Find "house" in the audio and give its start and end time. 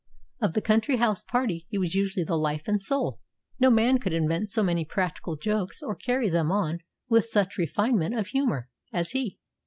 0.95-1.21